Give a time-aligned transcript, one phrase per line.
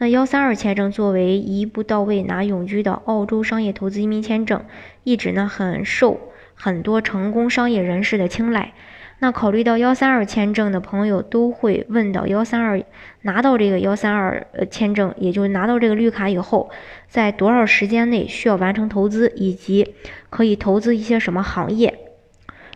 [0.00, 4.64] 那幺三二签证作为一步到位拿永居的澳洲商业投资移民签证，
[5.02, 6.20] 一直呢很受
[6.54, 8.74] 很多成功商业人士的青睐。
[9.18, 12.80] 那考虑到幺三二签证的朋友都会问到幺三二
[13.22, 16.70] 拿到这个幺三二呃签证，也就是拿到这个绿卡以后，
[17.08, 19.94] 在多少时间内需要完成投资，以及
[20.30, 21.98] 可以投资一些什么行业？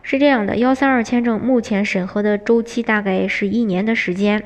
[0.02, 4.42] 是这样的，幺三二签证目前审核的周期大概是一年的时间。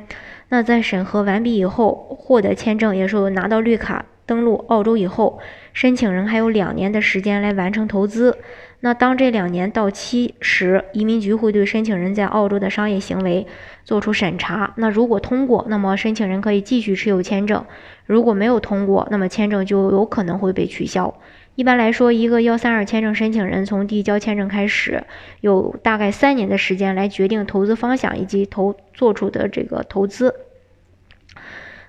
[0.48, 5.38] 那在审核完毕以后，获得签证，也是拿到绿卡登陆澳洲以后，
[5.72, 8.36] 申请人还有两年的时间来完成投资。
[8.80, 13.46] 那当这两年到期时，移民局会对申请人在澳洲的商业行为
[13.84, 14.74] 做出审查。
[14.76, 17.62] 那如果通过，那么申请人可以继续持有签证；
[18.04, 21.14] 如果没有通过，那么签证就有可能会被取消。
[21.54, 25.04] 一般来说，一个幺三二签证申请人从递交签证开始，
[25.40, 30.34] 有大概三年的时间来决定投资方向以及投做出的这个投资。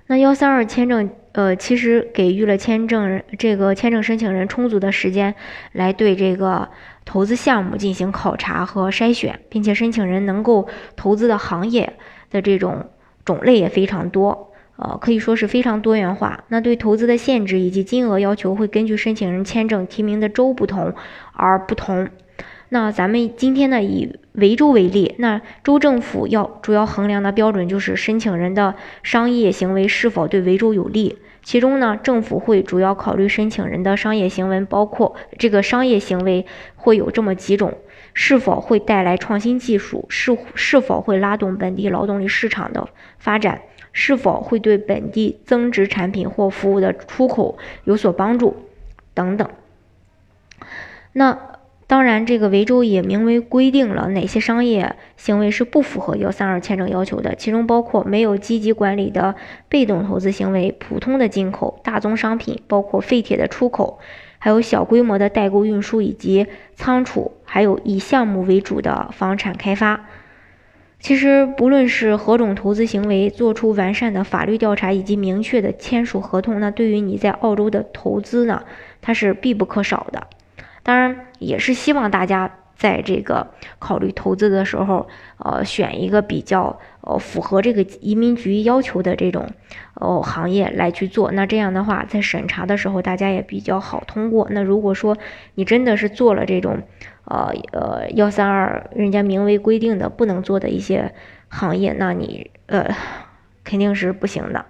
[0.06, 5.36] 那幺三二签证，呃，其实给予了签证人这个签证申请人充足的时间，
[5.70, 6.68] 来对这个
[7.04, 11.92] 投资项目进行考察和筛选，并且申请人能够投资的行业
[12.32, 12.90] 的这种
[13.24, 14.50] 种类也非常多。
[14.78, 16.42] 呃，可以说是非常多元化。
[16.48, 20.92] 那对投资的限制以及金额要求会根据申请人签证提名的州不同
[21.34, 22.08] 而不同。
[22.70, 31.18] 那咱们今天呢，以维州为例，那州政府要主要衡量的标准就是申请人的商业行为是否对维州有利。
[31.42, 36.44] 其中呢，政府会主要考虑申请人的商业行为，包括这个商业行为
[36.76, 37.72] 会有这么几种：
[38.12, 43.62] 是否会带来创新技术，是是否会拉动本地劳动力市场的发展。
[43.90, 48.54] 是否会对本地增值产品或服务的出口有所帮助，
[49.12, 49.48] 等等。
[51.14, 51.36] 那
[51.88, 59.34] 当然，这个维州也明文规定了哪些商业行为是不符合幺三二签证要求的，其中包括没有积极管理的
[59.70, 64.00] 被动投资行为、普通的进口、大宗商品，包括废铁的出口，
[64.38, 70.04] 还有小规模的代购运输以及仓储，还有以项目为主的房产开发。
[71.00, 78.64] 其实，不论是何种投资行为，做出完善的法律调查以及明确的签署合同，那对于你在澳洲的投资呢，
[79.00, 80.26] 它是必不可少的。
[80.82, 85.08] 当然，也是希望大家在这个考虑投资的时候，
[85.38, 89.50] 呃，选一个比较呃符合这个移民局要求的这种
[89.94, 91.32] 呃行业来去做。
[91.32, 94.46] 那这样的话，在审查的时候，大家也比较好通过。
[94.50, 95.16] 那如果说
[95.54, 96.82] 你真的是做了这种，
[97.24, 101.12] 呃呃，幺三二，人家明文规定的不能做的一些
[101.48, 102.94] 行业，那你呃
[103.64, 104.64] 肯定是不行的，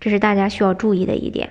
[0.00, 1.50] 这是大家需要注意的一点。